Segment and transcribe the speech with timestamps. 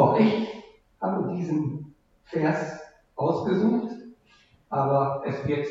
[0.00, 0.64] Auch ich
[0.98, 1.94] habe diesen
[2.24, 2.80] Vers
[3.16, 3.90] ausgesucht,
[4.70, 5.66] aber es wird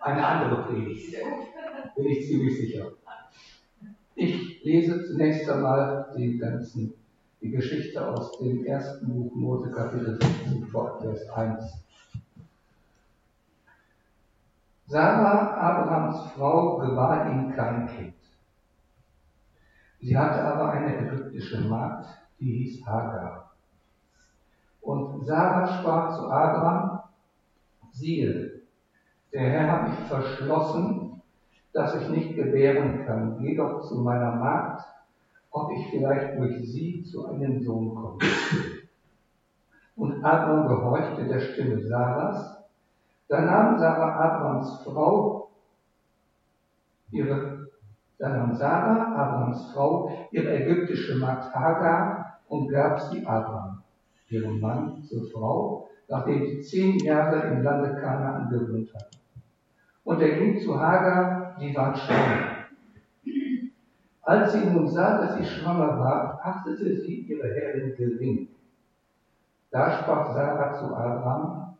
[0.00, 1.14] eine andere Predigt.
[1.94, 2.90] Bin ich ziemlich sicher.
[4.16, 6.92] Ich lese zunächst einmal die ganzen,
[7.40, 11.84] die Geschichte aus dem ersten Buch Mose Kapitel 16 vor Vers 1.
[14.86, 18.14] Sarah, Abrahams Frau, gebar ihm kein Kind.
[20.00, 23.52] Sie hatte aber eine ägyptische Magd, die hieß Hagar.
[24.80, 27.00] Und Sarah sprach zu Abraham,
[27.92, 28.62] siehe,
[29.32, 31.20] der Herr hat mich verschlossen,
[31.72, 33.38] dass ich nicht gebären kann.
[33.38, 34.82] Geh doch zu meiner Magd,
[35.50, 38.18] ob ich vielleicht durch sie zu einem Sohn komme.
[39.96, 42.56] Und Abraham gehorchte der Stimme Sarahs.
[43.28, 45.50] Da nahm Sarah Abrahams Frau
[47.12, 47.68] ihre,
[48.18, 52.19] da nahm Sarah, Abrahams Frau, ihre ägyptische Magd Hagar
[52.50, 53.82] und gab sie Abraham,
[54.28, 59.16] ihrem Mann, zur Frau, nachdem sie zehn Jahre im Lande Kanaan gewohnt hatten.
[60.04, 62.66] Und er ging zu Hagar, die war schwanger.
[64.22, 68.48] Als sie nun sah, dass sie schwanger war, achtete sie ihre Herrin gering.
[69.70, 71.76] Da sprach Sarah zu Abraham,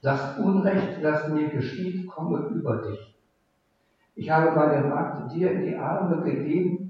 [0.00, 3.14] das Unrecht, das mir geschieht, komme über dich.
[4.14, 6.81] Ich habe meine Magd dir in die Arme gegeben,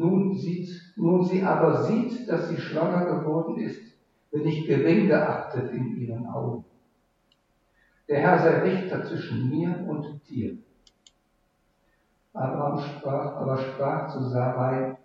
[0.00, 3.82] nun, sieht, nun sie aber sieht, dass sie schwanger geworden ist,
[4.30, 6.64] bin ich gering geachtet in ihren Augen.
[8.08, 10.56] Der Herr sei Richter zwischen mir und dir.
[12.32, 14.96] Abraham sprach, aber sprach zu Sarai,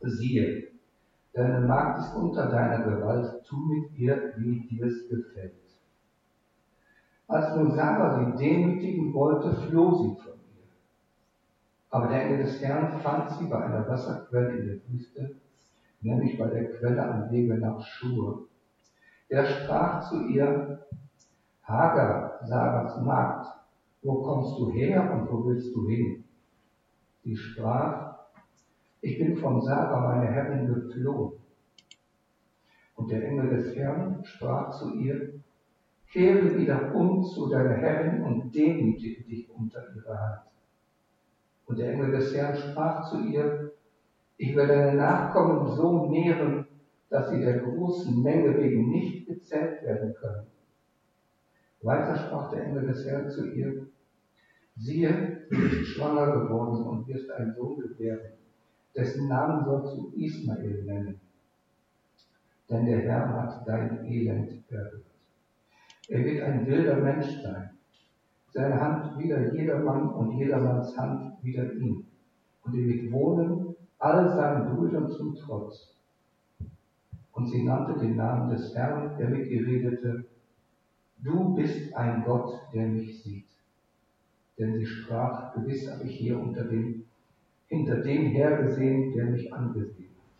[0.00, 0.68] siehe,
[1.32, 5.52] deine Magd ist unter deiner Gewalt, tu mit ihr, wie dir's gefällt.
[7.28, 10.35] Als nun Sarah sie demütigen wollte, floh sie von ihr.
[11.96, 15.36] Aber der Engel des Herrn fand sie bei einer Wasserquelle in der Wüste,
[16.02, 18.48] nämlich bei der Quelle am Wege nach Schur.
[19.30, 20.86] Er sprach zu ihr,
[21.62, 23.46] Hagar, Sarahs Magd,
[24.02, 26.22] wo kommst du her und wo willst du hin?
[27.24, 28.18] Sie sprach,
[29.00, 31.38] ich bin von Sarah, meine Herrin, geflohen.
[32.96, 35.32] Und der Engel des Herrn sprach zu ihr,
[36.12, 40.55] kehre wieder um zu deiner Herrin und demütige dich unter ihrer Hand.
[41.66, 43.72] Und der Engel des Herrn sprach zu ihr,
[44.38, 46.66] ich werde deine Nachkommen so mehren,
[47.08, 50.46] dass sie der großen Menge wegen nicht gezählt werden können.
[51.82, 53.86] Weiter sprach der Engel des Herrn zu ihr,
[54.76, 58.32] siehe, du bist schwanger geworden und wirst einen Sohn gebären,
[58.94, 61.20] dessen Namen sollst du Ismael nennen.
[62.68, 65.04] Denn der Herr hat dein Elend erhört.
[66.08, 67.75] Er wird ein wilder Mensch sein.
[68.56, 72.06] Seine Hand wieder jedermann und jedermanns Hand wieder ihm.
[72.64, 75.94] Und er wird wohnen, all seinen Brüdern zum Trotz.
[77.32, 80.24] Und sie nannte den Namen des Herrn, der mit ihr redete,
[81.18, 83.44] Du bist ein Gott, der mich sieht.
[84.58, 87.04] Denn sie sprach, gewiss habe ich hier unter dem,
[87.66, 90.32] hinter dem hergesehen, der mich angesehen hat.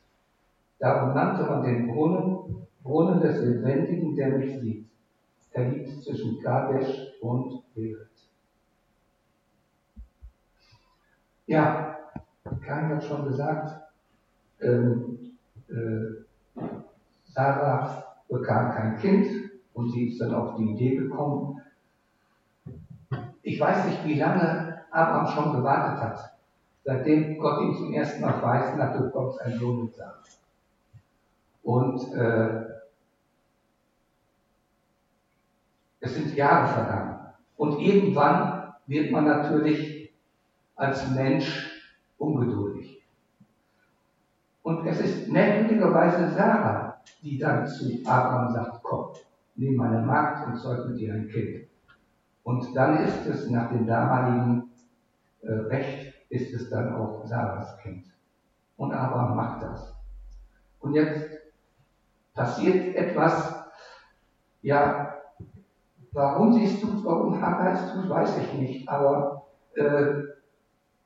[0.78, 4.86] Darum nannte man den Brunnen, Brunnen des Lebendigen, der mich sieht.
[5.52, 8.05] Er liegt zwischen Kadesh und Beret.
[11.46, 11.96] Ja,
[12.64, 13.80] Kain hat schon gesagt,
[14.60, 15.36] ähm,
[15.68, 16.60] äh,
[17.24, 19.28] Sarah bekam kein Kind
[19.74, 21.60] und sie ist dann auf die Idee gekommen.
[23.42, 26.36] Ich weiß nicht, wie lange Abraham schon gewartet hat,
[26.84, 30.22] seitdem Gott ihm zum ersten Mal verheißen hat, du bekommst einen Sohn mit Sarah.
[31.62, 32.64] Und äh,
[36.00, 37.18] es sind Jahre vergangen.
[37.56, 39.95] Und irgendwann wird man natürlich
[40.76, 41.70] als Mensch
[42.18, 43.02] ungeduldig.
[44.62, 49.12] Und es ist merkwürdigerweise Sarah, die dann zu Abraham sagt, komm,
[49.54, 51.68] nimm meine Magd und zeug mit ihr ein Kind.
[52.42, 54.70] Und dann ist es nach dem damaligen
[55.42, 58.06] äh, Recht, ist es dann auch Sarahs Kind.
[58.76, 59.94] Und Abraham macht das.
[60.80, 61.30] Und jetzt
[62.34, 63.64] passiert etwas,
[64.62, 65.14] ja,
[66.12, 70.22] warum sie es tut, warum Hagar es tut, weiß ich nicht, aber äh,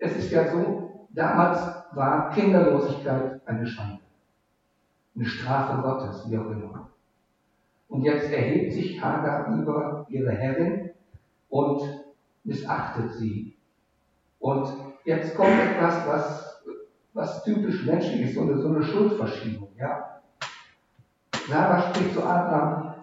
[0.01, 1.61] es ist ja so, damals
[1.93, 4.01] war Kinderlosigkeit eine Schande.
[5.15, 6.91] Eine Strafe Gottes, wie auch immer.
[7.89, 10.91] Und jetzt erhebt sich Hagar über ihre Herrin
[11.49, 11.83] und
[12.45, 13.57] missachtet sie.
[14.39, 14.69] Und
[15.05, 16.63] jetzt kommt etwas, was,
[17.13, 19.69] was typisch menschlich ist, so eine, so eine Schuldverschiebung.
[19.77, 20.23] Ja?
[21.49, 22.95] Sarah spricht zu Abraham,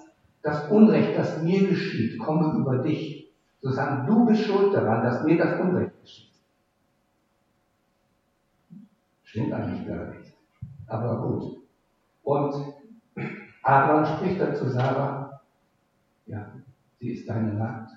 [0.42, 3.30] das Unrecht, das mir geschieht, komme über dich.
[3.60, 6.28] So sagen, du bist schuld daran, dass mir das Unrecht geschieht.
[9.28, 10.34] Stimmt eigentlich gar nicht.
[10.88, 11.60] Aber gut.
[12.24, 12.74] Und
[13.62, 15.42] Abraham spricht dann zu Sarah,
[16.26, 16.54] ja,
[17.00, 17.92] sie ist deine Magd.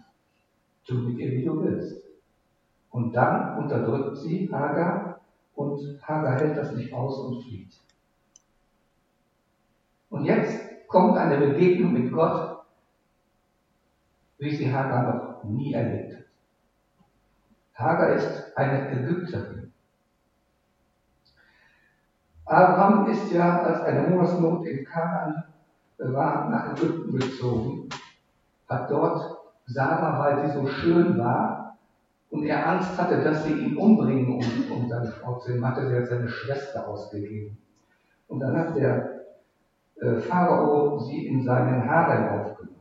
[0.84, 2.04] Tu mit ihr, wie du willst.
[2.90, 5.20] Und dann unterdrückt sie Hagar
[5.54, 7.78] und Hagar hält das nicht aus und flieht.
[10.08, 12.64] Und jetzt kommt eine Begegnung mit Gott,
[14.38, 16.24] wie sie Hagar noch nie erlebt hat.
[17.74, 19.59] Hagar ist eine Ägypterin.
[22.50, 25.44] Abraham ist ja, als eine Hungersnot in Kanaan
[25.98, 27.88] war, nach Ägypten gezogen,
[28.68, 31.78] hat dort Sarah, weil sie so schön war
[32.30, 35.82] und er Angst hatte, dass sie ihn umbringen, um, um seine Frau zu nehmen, hatte
[35.82, 37.56] er seine Schwester ausgegeben.
[38.26, 39.20] Und dann hat der
[40.00, 42.80] äh, Pharao sie in seinen Harem aufgenommen.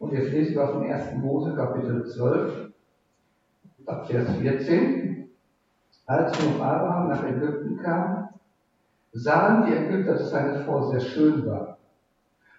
[0.00, 1.14] Und jetzt lesen wir dem 1.
[1.16, 2.72] Mose, Kapitel 12,
[3.86, 5.30] ab Vers 14.
[6.04, 8.28] Als nun Abraham nach Ägypten kam,
[9.12, 11.78] sahen die Ägypter, dass seine Frau sehr schön war.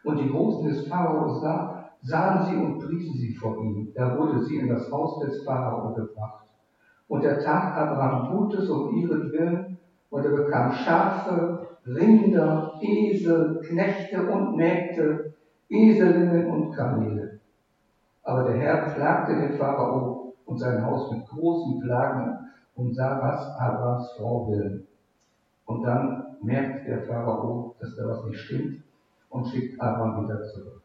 [0.04, 3.92] Und die Großen des Pharao sah, sahen sie und priesen sie vor ihm.
[3.96, 6.46] Da wurde sie in das Haus des Pharao gebracht.
[7.08, 9.78] Und er tat Abraham Gutes um ihren Willen,
[10.10, 15.34] und er bekam Schafe, Rinder, Esel, Knechte und Mägde,
[15.70, 17.40] Eselinnen und Kamele.
[18.24, 22.38] Aber der Herr plagte den Pharao und sein Haus mit großen Plagen
[22.76, 24.88] um Sarahs, Abrahams Frau willen.
[25.72, 28.84] Und dann merkt der Pharao, dass da was nicht stimmt
[29.30, 30.82] und schickt Abraham wieder zurück.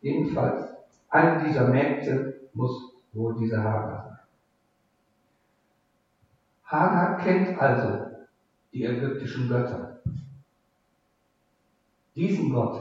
[0.00, 0.70] Jedenfalls,
[1.08, 4.18] eine dieser Mägde muss wohl diese Hagar sein.
[6.64, 8.06] Hagar kennt also
[8.72, 10.00] die ägyptischen Götter.
[12.16, 12.80] Diesen Gott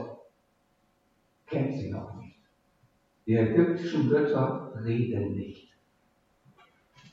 [1.45, 2.39] kennt sie noch nicht.
[3.27, 5.71] Die ägyptischen Götter reden nicht.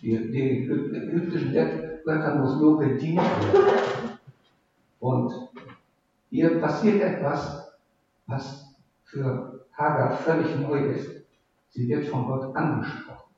[0.00, 4.19] Die, die ägyptischen Götter muss nur bedient werden.
[5.00, 5.32] Und
[6.29, 7.73] hier passiert etwas,
[8.26, 11.25] was für Hagar völlig neu ist.
[11.70, 13.35] Sie wird von Gott angesprochen.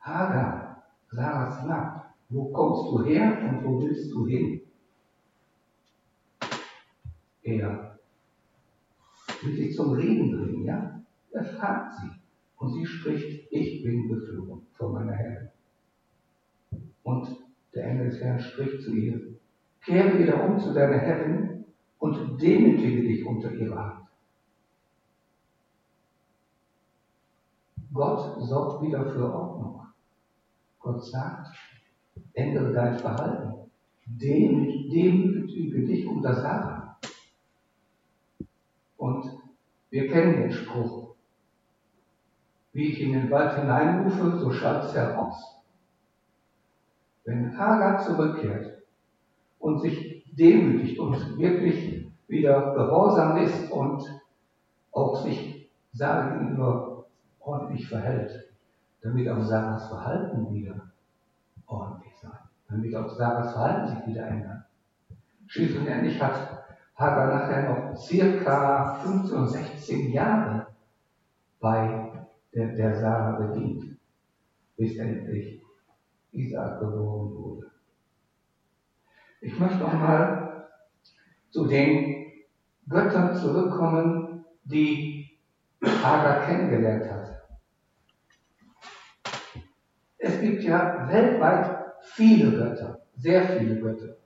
[0.00, 4.62] Hagar, Sarahs Magd, wo kommst du her und wo willst du hin?
[7.42, 7.98] Er
[9.42, 11.00] will sie zum Reden bringen, ja?
[11.32, 12.10] Er fragt sie.
[12.56, 15.50] Und sie spricht, ich bin geflohen von meiner Herrin.
[17.06, 17.28] Und
[17.72, 19.20] der Engel des Herrn spricht zu ihr,
[19.80, 21.64] kehre wieder um zu deiner Herrin
[22.00, 24.08] und demütige dich unter ihrer Hand.
[27.92, 29.82] Gott sorgt wieder für Ordnung.
[30.80, 31.54] Gott sagt,
[32.32, 33.70] ändere dein Verhalten.
[34.06, 36.98] Demütige dich unter Sarah.
[38.96, 39.26] Und
[39.90, 41.14] wir kennen den Spruch,
[42.72, 45.55] wie ich in den Wald hineinrufe, so schallt es heraus.
[47.26, 48.82] Wenn Hagar zurückkehrt
[49.58, 54.04] und sich demütigt und wirklich wieder gehorsam ist und
[54.92, 57.04] auch sich Sarah gegenüber
[57.40, 58.52] ordentlich verhält,
[59.02, 60.74] damit auch Sarahs Verhalten wieder
[61.66, 62.38] ordentlich sein,
[62.68, 64.64] damit auch Sarahs Verhalten sich wieder ändert.
[65.48, 66.64] Schließlich hat
[66.94, 70.68] Hagar nachher noch circa 15, 16 Jahre
[71.60, 72.12] bei
[72.54, 73.96] der, der Sarah bedient,
[74.76, 75.65] bis endlich
[76.36, 77.70] Isaak geboren wurde.
[79.40, 80.66] Ich möchte noch mal
[81.50, 82.32] zu den
[82.88, 85.38] Göttern zurückkommen, die
[85.82, 87.26] Hagar kennengelernt hat.
[90.18, 94.16] Es gibt ja weltweit viele Götter, sehr viele Götter.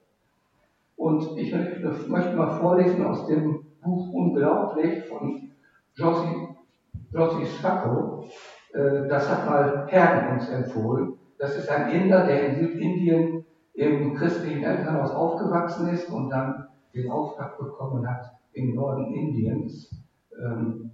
[0.96, 5.50] Und ich möchte mal vorlesen aus dem Buch Unglaublich von
[5.94, 8.24] Josie, Schacko.
[8.72, 11.19] Äh, das hat mal Herren uns empfohlen.
[11.40, 17.10] Das ist ein Inder, der in Südindien im christlichen Elternhaus aufgewachsen ist und dann den
[17.10, 19.90] Auftrag bekommen hat, im Norden Indiens
[20.38, 20.90] ähm,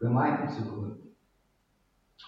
[0.00, 1.14] Gemeinden zu gründen.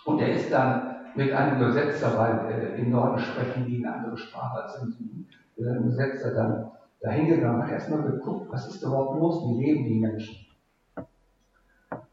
[0.05, 4.17] Und er ist dann mit einem Übersetzer, weil äh, im Norden sprechen die eine andere
[4.17, 8.85] Sprache als im Süden, mit einem Übersetzer dann dahin gegangen, hat erstmal geguckt, was ist
[8.85, 10.47] überhaupt los, wie leben die Menschen.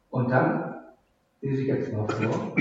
[0.09, 0.73] Und dann
[1.41, 2.55] lese ich jetzt mal vor.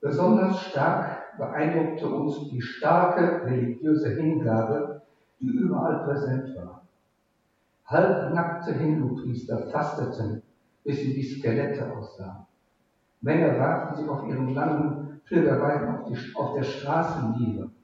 [0.00, 5.02] Besonders stark beeindruckte uns die starke religiöse Hingabe,
[5.40, 6.82] die überall präsent war.
[7.86, 10.42] Halbnackte Hindu-Priester fasteten,
[10.84, 12.46] bis sie wie Skelette aussahen.
[13.20, 17.34] Männer warfen sich auf ihren langen Pilgerweiten auf, auf der Straße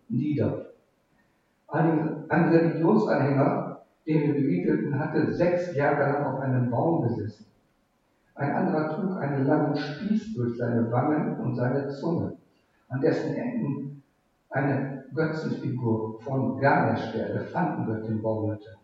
[0.09, 0.67] nieder.
[1.69, 7.47] Ein, ein Religionsanhänger, den wir begegneten, hatte sechs Jahre lang auf einem Baum gesessen.
[8.35, 12.37] Ein anderer trug einen langen Spieß durch seine Wangen und seine Zunge,
[12.89, 14.03] an dessen Enden
[14.51, 18.77] eine Götzenfigur von Ganesh, der Elefantengöttin, baumelte.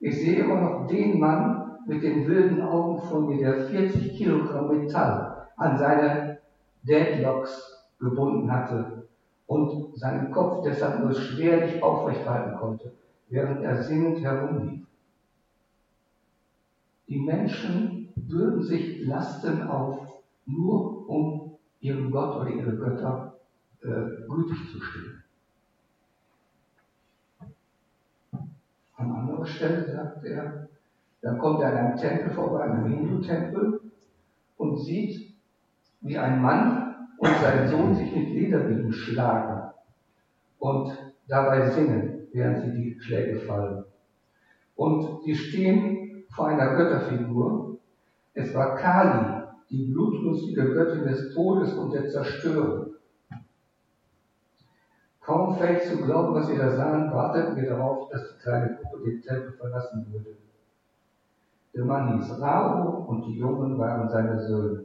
[0.00, 4.68] Ich sehe immer noch den Mann mit den wilden Augen von mir, der 40 Kilogramm
[4.68, 6.38] Metall an seine
[6.82, 9.08] Deadlocks gebunden hatte
[9.46, 12.92] und seinen Kopf deshalb nur schwerlich aufrecht halten konnte,
[13.28, 14.84] während er singend herumlief.
[17.08, 23.36] Die Menschen bürden sich Lasten auf, nur um ihrem Gott oder ihre Götter
[23.82, 25.22] äh, gütig zu stehen.
[28.96, 30.68] An anderer Stelle sagt er,
[31.20, 33.80] dann kommt er an einem Tempel vorbei, einem Hindu-Tempel,
[34.56, 35.34] und sieht,
[36.00, 39.70] wie ein Mann und sein Sohn sich mit Lederbieben schlagen
[40.58, 40.92] und
[41.28, 43.84] dabei singen, während sie die Schläge fallen.
[44.76, 47.75] Und sie stehen vor einer Götterfigur.
[48.38, 52.94] Es war Kali, die blutlustige Göttin des Todes und der Zerstörung.
[55.20, 59.04] Kaum fähig zu glauben, was wir da sahen, warteten wir darauf, dass die kleine Gruppe
[59.04, 60.36] den Tempel verlassen würde.
[61.74, 64.84] Der Mann hieß Rao und die Jungen waren seine Söhne.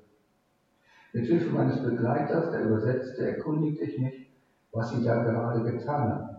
[1.12, 4.32] Mit Hilfe meines Begleiters, der übersetzte, erkundigte ich mich,
[4.72, 6.36] was sie da gerade getan hatten.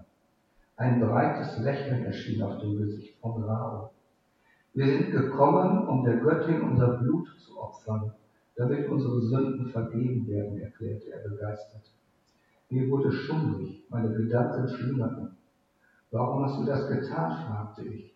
[0.77, 3.91] Ein breites Lächeln erschien auf dem Gesicht von Rao.
[4.75, 8.13] Wir sind gekommen, um der Göttin unser Blut zu opfern,
[8.57, 11.91] damit unsere Sünden vergeben werden, erklärte er begeistert.
[12.71, 15.37] Mir wurde schummrig, meine Gedanken schlimmerten.
[16.11, 17.45] Warum hast du das getan?
[17.47, 18.15] fragte ich.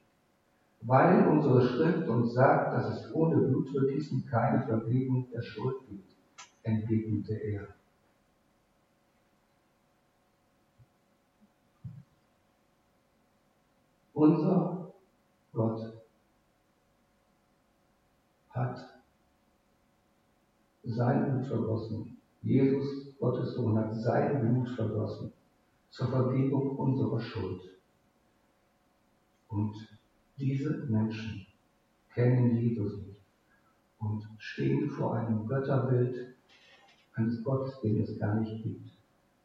[0.81, 6.15] Weil unsere Schrift uns sagt, dass es ohne Blutvergießen keine Vergebung der Schuld gibt,
[6.63, 7.69] entgegnete er.
[14.15, 14.93] Unser
[15.53, 15.96] Gott
[18.57, 19.03] hat
[20.83, 22.17] sein Blut vergossen.
[22.43, 25.33] Jesus, Gottes Sohn, hat sein Blut vergossen
[25.91, 27.63] zur Vergebung unserer Schuld.
[29.49, 29.75] Und
[30.39, 31.47] diese Menschen
[32.13, 33.21] kennen Jesus nicht
[33.99, 36.37] und stehen vor einem Götterbild
[37.15, 38.91] eines Gottes, den es gar nicht gibt,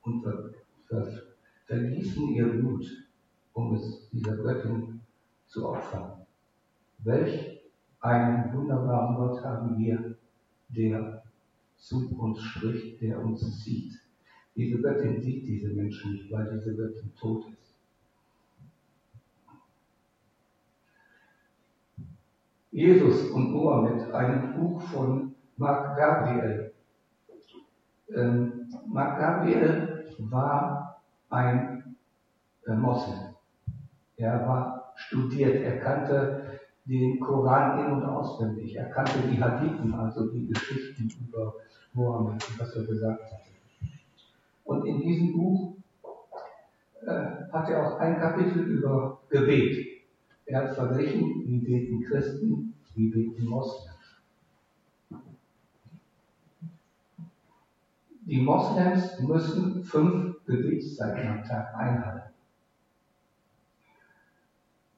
[0.03, 0.51] und ver
[0.87, 1.07] ver
[1.65, 2.85] vergießen ihr Blut,
[3.53, 4.99] um es dieser Göttin
[5.47, 6.25] zu opfern.
[6.99, 7.50] Welch
[8.01, 10.15] einen wunderbaren Gott haben wir,
[10.69, 11.23] der
[11.77, 13.93] zu uns spricht, der uns sieht.
[14.55, 17.61] Diese Göttin sieht diese Menschen nicht, weil diese Göttin tot ist.
[22.71, 26.73] Jesus und Mohammed, ein Buch von Marc Gabriel.
[28.15, 31.95] Ähm, Marc Gabriel war ein
[32.65, 33.35] äh, Moslem.
[34.17, 38.75] Er war studiert, er kannte den Koran in- und auswendig.
[38.75, 41.53] Er kannte die Hadithen, also die Geschichten über
[41.93, 43.41] Mohammed, was er gesagt hat.
[44.63, 45.75] Und in diesem Buch
[47.05, 49.87] äh, hat er auch ein Kapitel über Gebet.
[50.45, 53.91] Er hat verglichen, wie beten Christen, wie beten Moslems.
[58.25, 62.33] Die Moslems müssen fünf Gebetszeiten am Tag einhalten.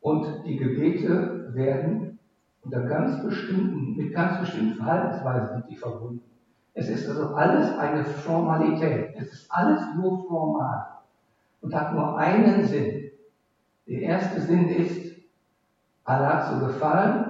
[0.02, 2.20] Und die Gebete werden
[2.62, 6.22] unter ganz bestimmten, mit ganz bestimmten Verhaltensweisen sind die verbunden.
[6.74, 9.16] Es ist also alles eine Formalität.
[9.18, 10.88] Es ist alles nur formal
[11.62, 13.12] und hat nur einen Sinn.
[13.88, 15.18] Der erste Sinn ist,
[16.06, 17.26] Allah zu gefallen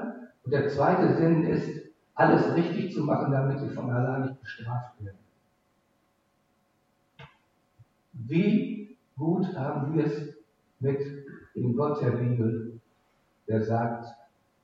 [0.46, 1.84] und der zweite Sinn ist,
[2.16, 5.18] alles richtig zu machen, damit sie von Allah nicht bestraft werden.
[8.14, 10.36] Wie gut haben wir es
[10.80, 11.00] mit
[11.56, 12.80] dem Gott der Bibel,
[13.48, 14.08] der sagt,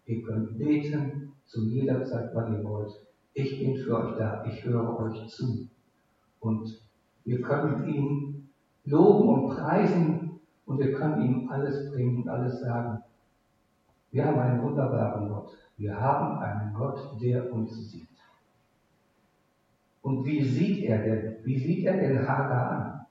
[0.05, 2.91] ihr könnt beten zu jeder Zeit, wann ihr wollt.
[3.33, 5.67] Ich bin für euch da, ich höre euch zu.
[6.39, 6.81] Und
[7.25, 8.49] wir können ihn
[8.85, 13.03] loben und preisen und wir können ihm alles bringen und alles sagen.
[14.11, 15.57] Wir haben einen wunderbaren Gott.
[15.77, 18.07] Wir haben einen Gott, der uns sieht.
[20.01, 21.37] Und wie sieht er denn?
[21.43, 23.05] Wie sieht er denn Hagar an?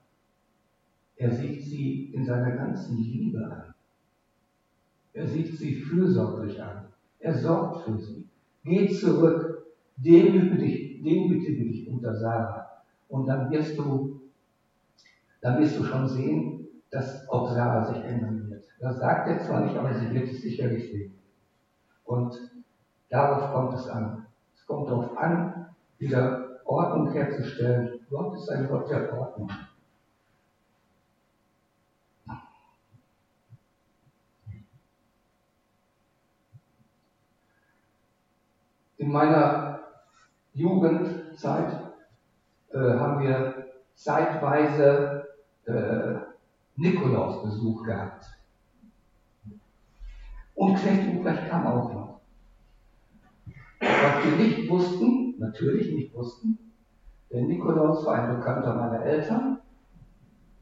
[1.16, 3.74] Er sieht sie in seiner ganzen Liebe an.
[5.12, 6.86] Er sieht sie fürsorglich an.
[7.18, 8.28] Er sorgt für sie.
[8.64, 12.68] Geh zurück, demütige dich, demütige dich unter Sarah.
[13.08, 14.20] Und dann wirst du,
[15.40, 18.64] dann wirst du schon sehen, dass auch Sarah sich ändern wird.
[18.80, 21.14] Das sagt er zwar nicht, aber sie wird es sicherlich sehen.
[22.04, 22.34] Und
[23.08, 24.26] darauf kommt es an.
[24.54, 25.66] Es kommt darauf an,
[25.98, 28.00] wieder Ordnung herzustellen.
[28.10, 29.50] Gott ist ein Gott der Ordnung.
[38.98, 39.80] In meiner
[40.52, 41.72] Jugendzeit
[42.72, 45.28] äh, haben wir zeitweise
[45.66, 46.14] äh,
[46.76, 48.26] Nikolausbesuch gehabt.
[50.54, 52.20] Und Knecht Ruprecht kam auch noch.
[53.80, 56.58] Was wir nicht wussten, natürlich nicht wussten,
[57.30, 59.58] der Nikolaus war ein Bekannter meiner Eltern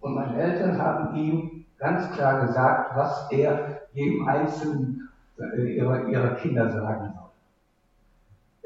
[0.01, 6.35] und meine Eltern haben ihm ganz klar gesagt, was er jedem Einzelnen äh, ihrer, ihrer
[6.37, 7.26] Kinder sagen soll.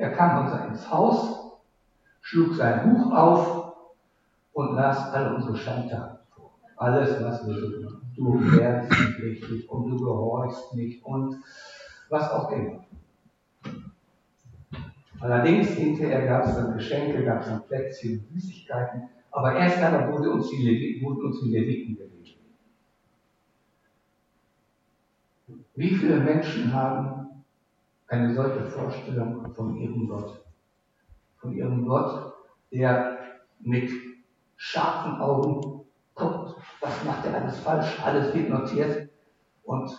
[0.00, 1.61] Er kam uns ins Haus,
[2.23, 3.75] schlug sein Buch auf
[4.54, 6.52] und las alle unsere Schandtaten vor.
[6.76, 8.11] Alles, was wir so machen.
[8.16, 11.37] Du lernst nicht richtig und du gehorchst nicht und
[12.09, 12.87] was auch immer.
[15.21, 20.30] Allerdings hinterher gab es dann Geschenke, gab es dann Plätzchen, Süßigkeiten, aber erst einmal wurde
[20.30, 22.38] uns die, Levi wurden uns die Leviten gelegt.
[25.75, 27.20] Wie viele Menschen haben
[28.11, 30.45] eine solche Vorstellung von ihrem Gott?
[31.38, 32.35] Von ihrem Gott,
[32.73, 33.19] der
[33.61, 33.90] mit
[34.57, 39.09] scharfen Augen guckt, was macht er alles falsch, alles wird notiert
[39.64, 39.90] und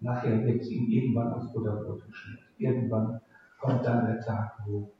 [0.00, 2.44] nachher wird es ihm irgendwann aufs Butterbrot geschmiert.
[2.58, 3.20] Irgendwann
[3.60, 4.92] kommt dann der Tag, wo,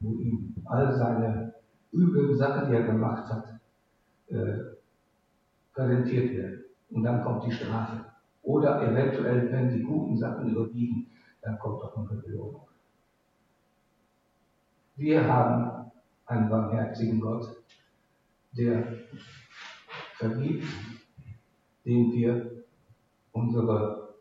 [0.00, 1.54] wo ihm all seine
[1.92, 3.60] üblen Sachen, die er gemacht hat,
[4.28, 4.76] äh,
[5.72, 6.64] präsentiert werden.
[6.90, 8.04] Und dann kommt die Strafe.
[8.42, 11.10] Oder eventuell, wenn die guten Sachen überwiegen,
[11.42, 12.66] dann kommt auch eine Belohnung.
[14.96, 15.90] Wir haben
[16.26, 17.56] einen barmherzigen Gott,
[18.52, 18.84] der
[20.16, 20.66] vergibt,
[21.84, 22.64] dem wir
[23.32, 24.14] unsere,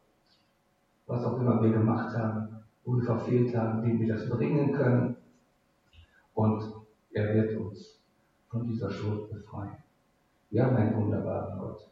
[1.05, 5.17] was auch immer wir gemacht haben, wir verfehlt haben, dem wir das bringen können.
[6.33, 6.63] Und
[7.11, 7.99] er wird uns
[8.47, 9.77] von dieser Schuld befreien.
[10.49, 11.87] Wir haben einen wunderbaren Gott.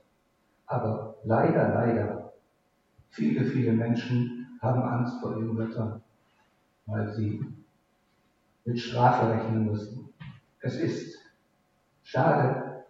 [0.65, 2.33] Aber leider, leider,
[3.09, 6.01] viele, viele Menschen haben Angst vor ihren Göttern,
[6.85, 7.45] weil sie
[8.65, 10.09] mit Strafe rechnen müssen.
[10.59, 11.19] Es ist
[12.03, 12.85] schade,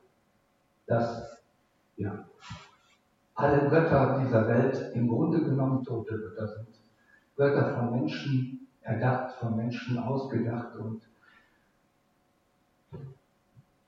[0.86, 1.38] dass
[1.97, 2.25] ja,
[3.36, 6.67] alle Götter dieser Welt im Grunde genommen tote Götter sind.
[7.36, 11.01] Götter von Menschen erdacht, von Menschen ausgedacht und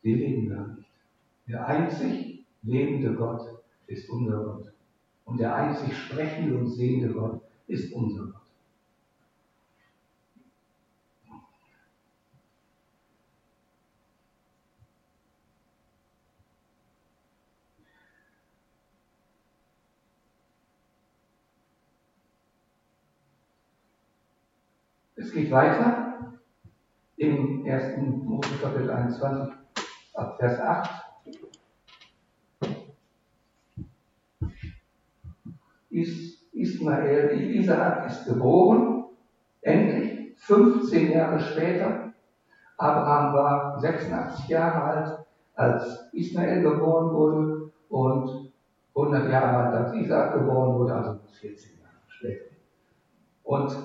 [0.04, 0.89] sie leben gar nicht.
[1.48, 3.42] Der einzig lebende Gott
[3.88, 4.74] ist unser Gott.
[5.26, 8.42] Und der einzig sprechende und sehende Gott ist unser Gott.
[25.16, 26.40] Es geht weiter
[27.18, 27.98] im 1.
[27.98, 29.54] Mose Kapitel 21
[30.16, 31.06] ab Vers 8.
[36.60, 39.06] Ismael, Isaak ist geboren,
[39.62, 42.13] endlich, 15 Jahre später.
[42.78, 45.19] Abraham war 86 Jahre alt,
[45.56, 48.52] als Ismael geboren wurde und
[48.95, 52.56] 100 Jahre alt, als Isaak geboren wurde, also 14 Jahre später.
[53.43, 53.78] Und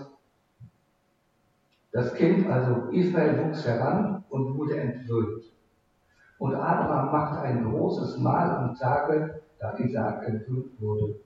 [1.93, 5.45] das Kind, also Ismael, wuchs heran und wurde entwöhnt.
[6.39, 11.24] Und Abraham machte ein großes Mahl am Tage, da Isaak entwöhnt wurde.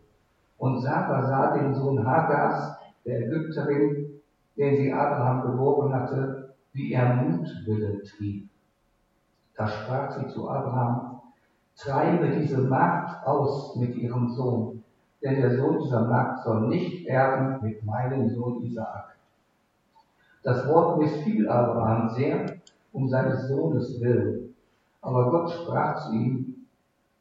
[0.58, 4.20] Und Sarah sah den Sohn Hagars, der Ägypterin,
[4.56, 8.48] den sie Abraham geboren hatte, wie er Mutwillen trieb.
[9.56, 11.20] Da sprach sie zu Abraham,
[11.76, 14.82] treibe diese Magd aus mit ihrem Sohn,
[15.22, 19.16] denn der Sohn dieser Magd soll nicht erben mit meinem Sohn Isaak.
[20.42, 22.46] Das Wort missfiel Abraham sehr
[22.92, 24.54] um seines Sohnes willen.
[25.00, 26.66] Aber Gott sprach zu ihm,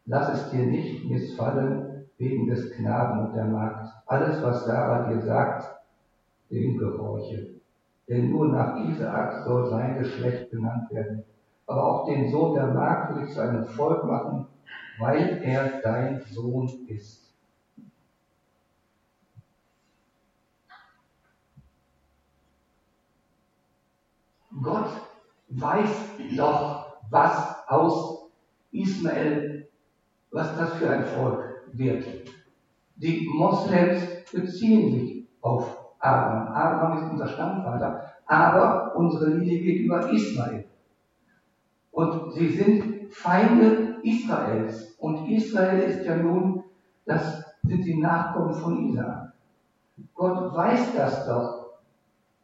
[0.05, 1.86] lass es dir nicht missfallen,
[2.17, 3.89] wegen des Knaben und der Magd.
[4.05, 5.77] Alles, was Sarah dir sagt,
[6.49, 7.55] dem gehorche.
[8.07, 11.23] Denn nur nach Isaak soll sein Geschlecht genannt werden.
[11.67, 14.47] Aber auch den Sohn der Magd will ich zu einem Volk machen,
[14.99, 17.27] weil er dein Sohn ist.
[24.61, 24.89] Gott
[25.49, 25.89] weiß
[26.35, 28.29] doch, was aus
[28.71, 29.67] Ismael,
[30.31, 32.05] was das für ein Volk wird.
[32.95, 36.47] Die Moslems beziehen sich auf Abraham.
[36.47, 40.65] Abraham ist unser Stammvater, aber unsere Linie geht über Israel.
[41.91, 44.95] Und sie sind Feinde Israels.
[44.99, 46.63] Und Israel ist ja nun,
[47.05, 49.33] das sind die Nachkommen von Isaak.
[50.13, 51.67] Gott weiß das doch.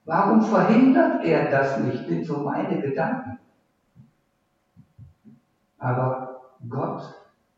[0.06, 2.08] Warum verhindert er das nicht?
[2.08, 3.40] Sind so meine Gedanken.
[5.78, 7.04] Aber Gott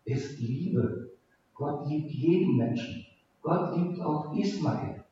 [0.03, 1.14] ist Liebe.
[1.55, 3.05] Gott liebt jeden Menschen.
[3.41, 5.03] Gott liebt auch Ismael.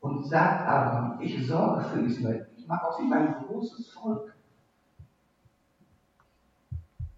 [0.00, 2.48] Und sagt Abraham, ich sorge für Ismael.
[2.56, 4.34] Ich mache aus ihm ein großes Volk.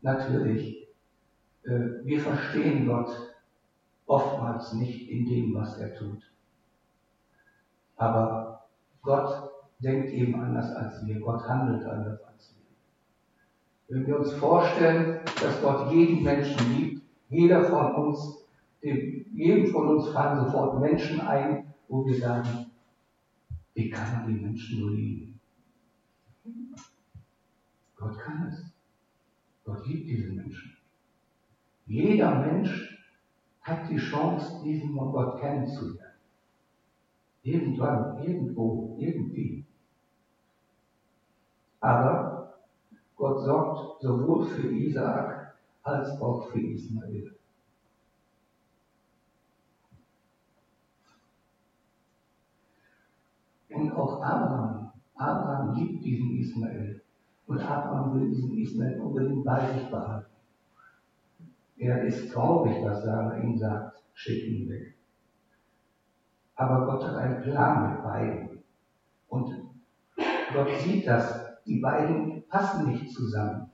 [0.01, 0.89] Natürlich
[1.69, 3.11] äh, wir verstehen Gott
[4.07, 6.23] oftmals nicht in dem, was er tut.
[7.97, 8.69] Aber
[9.03, 11.21] Gott denkt eben anders als wir.
[11.21, 13.97] Gott handelt anders als wir.
[13.97, 16.98] Wenn wir uns vorstellen, dass Gott jeden Menschen liebt,
[17.29, 18.47] jeder von uns,
[18.83, 22.71] dem, jedem von uns fallen sofort Menschen ein, wo wir sagen,
[23.75, 25.41] wie kann man die Menschen nur lieben?
[27.97, 28.73] Gott kann es.
[29.65, 30.77] Gott liebt diese Menschen.
[31.87, 32.99] Jeder Mensch
[33.63, 36.15] hat die Chance, diesen Gott kennenzulernen.
[37.43, 39.65] Irgendwann, irgendwo, irgendwie.
[41.81, 42.59] Aber
[43.17, 45.38] Gott sorgt sowohl für Isaak
[45.89, 47.35] als auch für Ismael.
[53.71, 54.93] Und auch Abraham.
[55.15, 57.03] Abraham liebt diesen Ismael.
[57.47, 60.27] Und Abraham will diesen Ismael unbedingt bei sich behalten.
[61.79, 64.95] Er ist traurig, was Sarah ihm sagt, schick ihn weg.
[66.57, 68.59] Aber Gott hat einen Plan mit beiden.
[69.29, 69.55] Und
[70.53, 73.71] Gott sieht das, die beiden passen nicht zusammen.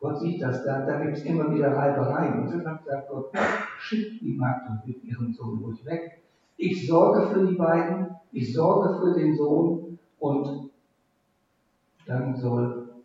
[0.00, 2.42] Gott sieht das, da, da gibt es immer wieder Reibereien.
[2.42, 3.32] Und deshalb sagt Gott,
[3.80, 6.22] schickt die Magd mit ihrem Sohn ruhig weg.
[6.56, 10.70] Ich sorge für die beiden, ich sorge für den Sohn und
[12.06, 13.02] dann soll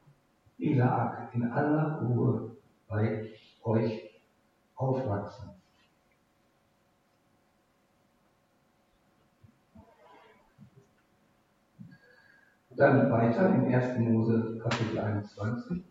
[0.57, 2.55] Isaak in aller Ruhe
[2.87, 3.29] bei
[3.63, 4.21] euch
[4.75, 5.49] aufwachsen.
[12.75, 13.99] Dann weiter im 1.
[13.99, 15.83] Mose Kapitel 21.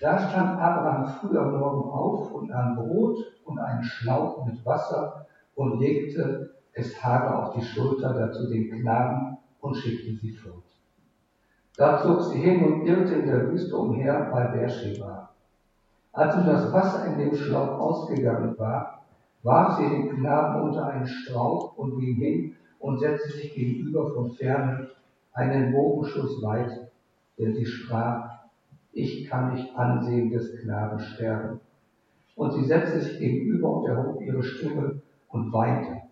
[0.00, 5.26] Da stand Abraham früh am Morgen auf und nahm Brot und einen Schlauch mit Wasser
[5.54, 10.64] und legte es Hager auf die Schulter, dazu den Knaben und schickte sie fort.
[11.76, 15.30] Da zog sie hin und irrte in der Wüste umher bei Beersheba.
[16.12, 19.02] Als nun das Wasser in dem Schlauch ausgegangen war,
[19.42, 24.30] warf sie den Knaben unter einen Strauch und ging hin und setzte sich gegenüber von
[24.32, 24.88] ferne
[25.32, 26.90] einen Bogenschuss weit,
[27.38, 28.35] denn sie sprach,
[28.96, 31.60] ich kann nicht ansehen des Knaben sterben.
[32.34, 36.02] Und sie setzte sich gegenüber und erhob ihre Stimme und weinte.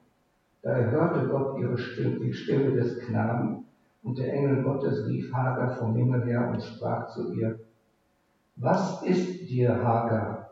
[0.62, 3.64] Da erhörte Gott ihre Stimme, die Stimme des Knaben,
[4.02, 7.58] und der Engel Gottes rief Hagar vom Himmel her und sprach zu ihr,
[8.56, 10.50] was ist dir, Hagar?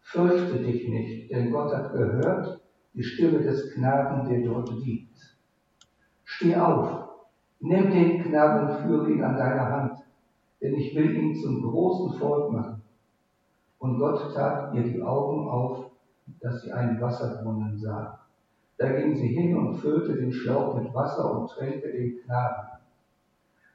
[0.00, 2.60] Fürchte dich nicht, denn Gott hat gehört
[2.94, 5.16] die Stimme des Knaben, der dort liegt.
[6.24, 7.08] Steh auf,
[7.60, 10.01] nimm den Knaben und führe ihn an deiner Hand,
[10.62, 12.82] denn ich will ihn zum großen Volk machen.
[13.78, 15.90] Und Gott tat ihr die Augen auf,
[16.40, 18.20] dass sie einen Wasserbrunnen sah.
[18.78, 22.68] Da ging sie hin und füllte den Schlauch mit Wasser und tränkte den Knaben.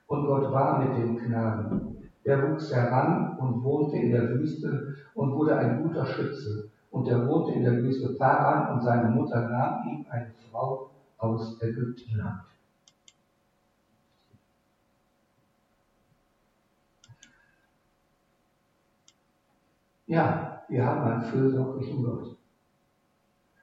[0.08, 1.98] Und Gott war mit dem Knaben.
[2.24, 6.70] Er wuchs heran und wohnte in der Wüste und wurde ein guter Schütze.
[6.92, 11.62] Und er wohnte in der Wüste Paran und seine Mutter nahm ihm eine Frau aus
[11.62, 12.42] Ägyptenland.
[20.08, 22.38] Ja, wir haben einen fürsorglichen Gott.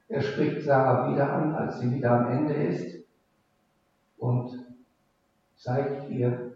[0.07, 3.03] Er spricht Sarah wieder an, als sie wieder am Ende ist
[4.17, 4.65] und
[5.55, 6.55] zeigt ihr,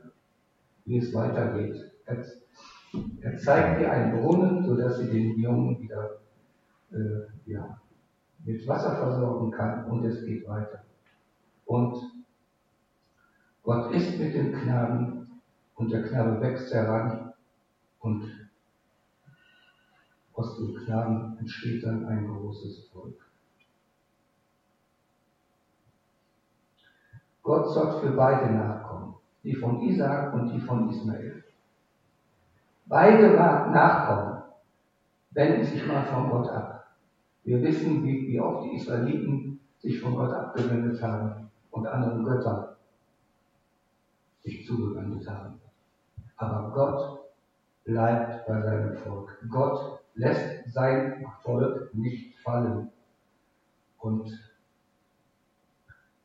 [0.86, 1.92] wie es weitergeht.
[2.06, 6.20] Er, zeigt ihr einen Brunnen, sodass sie den Jungen wieder
[6.92, 7.80] äh, ja,
[8.46, 10.84] mit Wasser versorgen kann und es geht weiter.
[11.66, 11.96] Und
[13.64, 15.42] Gott ist mit dem Knaben
[15.76, 17.34] und der Knabe wächst heran
[18.00, 18.39] und
[20.40, 23.30] aus dem Knaben entsteht dann ein großes Volk.
[27.44, 31.44] Gott sorgt für beide Nachkommen, die von Isaak und die von Ismael.
[32.86, 34.44] Beide Nachkommen
[35.32, 36.96] wenden sich mal von Gott ab.
[37.44, 42.76] Wir wissen, wie, wie oft die Israeliten sich von Gott abgewendet haben und anderen Göttern
[44.42, 45.60] sich zugewendet haben.
[46.38, 47.32] Aber Gott
[47.84, 49.38] bleibt bei seinem Volk.
[49.50, 52.92] Gott lässt sein Volk nicht fallen.
[54.00, 54.32] Und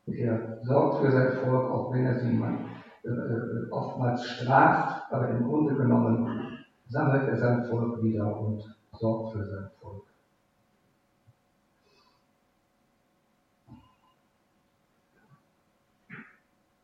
[0.07, 2.57] er sorgt für sein Volk, auch wenn er sie mal,
[3.03, 9.45] äh, oftmals straft, aber im Grunde genommen sammelt er sein Volk wieder und sorgt für
[9.45, 10.03] sein Volk.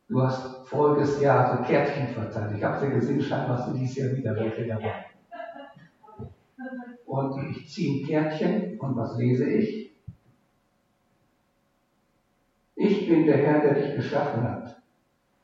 [0.08, 2.54] Du hast voriges Jahr so Kärtchen verteilt.
[2.54, 5.11] Ich habe sie gesehen, scheinbar hast du dieses Jahr wieder welche dabei.
[7.30, 9.92] Und ich ziehe ein Kärtchen und was lese ich?
[12.74, 14.82] Ich bin der Herr, der dich geschaffen hat,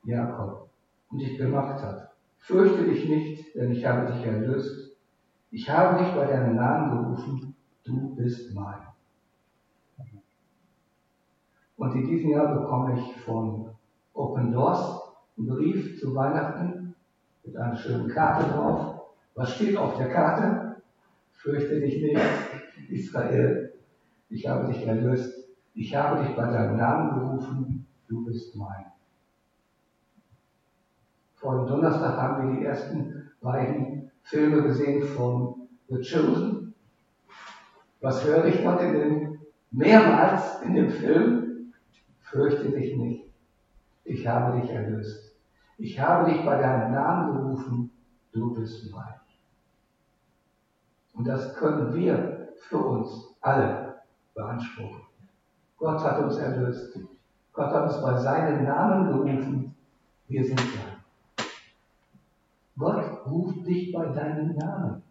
[0.05, 0.69] Jakob,
[1.11, 2.11] und dich gemacht hat.
[2.39, 4.97] Fürchte dich nicht, denn ich habe dich erlöst.
[5.51, 7.55] Ich habe dich bei deinem Namen gerufen.
[7.85, 8.81] du bist mein.
[11.77, 13.71] Und in diesem Jahr bekomme ich von
[14.13, 15.01] Open Doors
[15.39, 16.95] einen Brief zu Weihnachten
[17.45, 19.01] mit einer schönen Karte drauf.
[19.37, 20.68] Was steht auf der Karte?
[21.39, 22.21] Fürchte dich nicht,
[22.89, 23.73] Israel,
[24.29, 28.87] ich habe dich erlöst, ich habe dich bei deinem Namen gerufen, du bist mein.
[31.35, 36.75] Vor Donnerstag haben wir die ersten beiden Filme gesehen von The Chosen.
[38.01, 39.39] Was höre ich dort in dem,
[39.71, 41.73] mehrmals in dem Film?
[42.19, 43.31] Fürchte dich nicht.
[44.05, 45.37] Ich habe dich erlöst.
[45.79, 47.91] Ich habe dich bei deinem Namen gerufen.
[48.33, 49.28] Du bist mein.
[51.19, 53.97] Und das können wir für uns alle
[54.35, 55.03] beanspruchen.
[55.77, 56.97] Gott hat uns erlöst.
[57.53, 59.75] Gott hat uns bei seinem Namen gerufen.
[60.29, 61.47] Wir sind sein.
[62.79, 65.03] Gott ruft dich bei deinem Namen.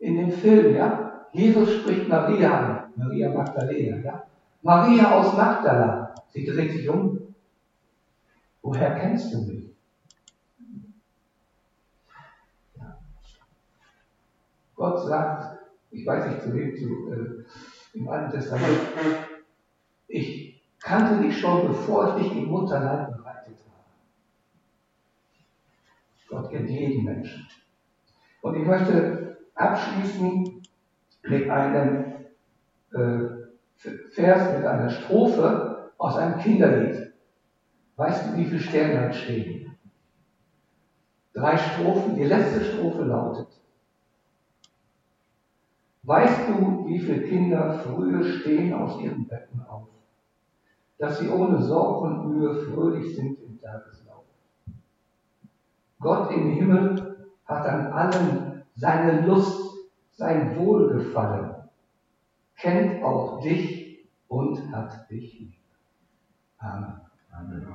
[0.00, 4.24] In dem Film, ja, Jesus spricht Maria an, Maria Magdalena, ja.
[4.62, 7.34] Maria aus Magdala, sie dreht sich um.
[8.62, 9.67] Woher kennst du mich?
[14.78, 15.58] Gott sagt,
[15.90, 17.44] ich weiß nicht zu wem, zu, äh,
[17.98, 18.78] im Alten Testament,
[20.06, 23.84] ich kannte dich schon, bevor ich dich im Mutterleib bereitet habe.
[26.28, 27.46] Gott kennt jeden Menschen.
[28.40, 30.62] Und ich möchte abschließen
[31.24, 32.04] mit einem
[32.92, 33.38] äh,
[34.12, 37.12] Vers, mit einer Strophe aus einem Kinderlied.
[37.96, 39.76] Weißt du, wie viele Sterne da stehen?
[41.34, 42.14] Drei Strophen.
[42.14, 43.48] Die letzte Strophe lautet,
[46.08, 49.88] Weißt du, wie viele Kinder früher stehen aus ihren Betten auf,
[50.96, 54.24] dass sie ohne Sorg und Mühe fröhlich sind im Tageslauf?
[56.00, 61.56] Gott im Himmel hat an allen seine Lust, sein Wohlgefallen,
[62.56, 65.52] kennt auch dich und hat dich lieb.
[66.56, 67.02] Amen.
[67.30, 67.66] Amen.